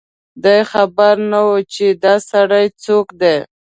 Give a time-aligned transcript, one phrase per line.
[0.43, 3.37] دی خبر نه و چي دا سړی څوک دی